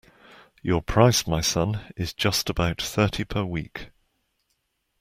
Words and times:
Your 0.63 0.81
price, 0.81 1.27
my 1.27 1.41
son, 1.41 1.79
is 1.95 2.11
just 2.11 2.49
about 2.49 2.81
thirty 2.81 3.23
per 3.23 3.43
week. 3.45 3.91